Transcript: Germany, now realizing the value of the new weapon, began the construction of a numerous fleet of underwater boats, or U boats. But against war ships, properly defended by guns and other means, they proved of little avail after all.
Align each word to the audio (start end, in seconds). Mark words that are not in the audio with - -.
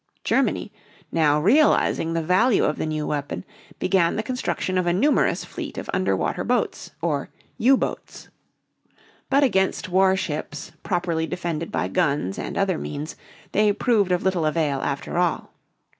Germany, 0.23 0.71
now 1.11 1.39
realizing 1.39 2.13
the 2.13 2.23
value 2.23 2.63
of 2.63 2.79
the 2.79 2.87
new 2.87 3.05
weapon, 3.05 3.45
began 3.77 4.15
the 4.15 4.23
construction 4.23 4.79
of 4.79 4.87
a 4.87 4.93
numerous 4.93 5.45
fleet 5.45 5.77
of 5.77 5.91
underwater 5.93 6.43
boats, 6.43 6.89
or 7.03 7.29
U 7.59 7.77
boats. 7.77 8.27
But 9.29 9.43
against 9.43 9.89
war 9.89 10.15
ships, 10.15 10.71
properly 10.81 11.27
defended 11.27 11.71
by 11.71 11.87
guns 11.87 12.39
and 12.39 12.57
other 12.57 12.79
means, 12.79 13.15
they 13.51 13.71
proved 13.73 14.11
of 14.11 14.23
little 14.23 14.47
avail 14.47 14.79
after 14.81 15.19
all. 15.19 15.53